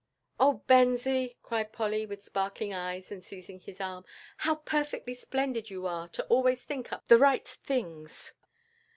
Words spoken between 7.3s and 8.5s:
things."